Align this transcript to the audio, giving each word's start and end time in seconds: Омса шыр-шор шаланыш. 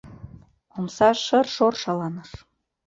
Омса 0.77 1.09
шыр-шор 1.25 1.73
шаланыш. 1.81 2.29